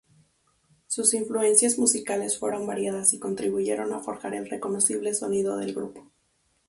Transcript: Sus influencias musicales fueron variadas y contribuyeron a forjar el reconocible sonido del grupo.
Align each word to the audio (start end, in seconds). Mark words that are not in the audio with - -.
Sus 0.87 1.13
influencias 1.13 1.77
musicales 1.77 2.35
fueron 2.39 2.65
variadas 2.65 3.13
y 3.13 3.19
contribuyeron 3.19 3.93
a 3.93 3.99
forjar 3.99 4.33
el 4.33 4.49
reconocible 4.49 5.13
sonido 5.13 5.57
del 5.57 5.75
grupo. 5.75 6.09